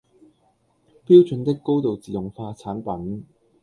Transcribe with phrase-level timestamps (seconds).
[1.05, 3.27] 標準的高度自動化產品